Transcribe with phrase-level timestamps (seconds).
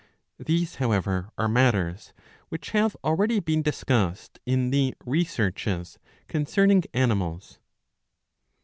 [0.01, 0.03] ^
[0.47, 2.11] These however are matters
[2.49, 7.59] which have already been discussed in the Researches concerning Animals.